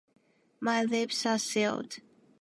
[0.59, 1.97] My lips are sealed.